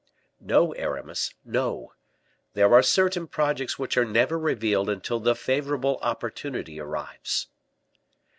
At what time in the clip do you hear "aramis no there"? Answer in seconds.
0.73-2.73